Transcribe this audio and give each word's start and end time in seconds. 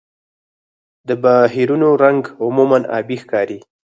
د 1.07 1.09
بحرونو 1.23 1.89
رنګ 2.03 2.23
عموماً 2.43 2.77
آبي 2.97 3.17
ښکاري. 3.23 3.59